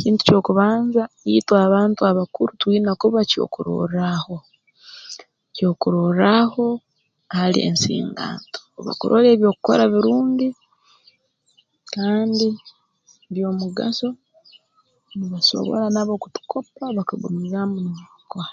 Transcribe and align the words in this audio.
Kintu 0.00 0.20
ky'okubanza 0.26 1.02
itwe 1.38 1.56
abantu 1.66 2.00
abakuru 2.10 2.50
twine 2.60 2.90
kuba 3.00 3.20
kyokurorraaho 3.30 4.34
kyokurorraaho 5.54 6.66
hali 7.36 7.58
ensinganto 7.68 8.60
obu 8.68 8.84
bakurora 8.86 9.26
ebi 9.34 9.44
okukora 9.52 9.82
birungi 9.92 10.48
kandi 11.94 12.48
by'omugaso 13.32 14.08
nibasobora 15.16 15.86
nabo 15.94 16.12
kutukopa 16.22 16.84
bakagumizaamu 16.96 17.76
nibabikora 17.80 18.50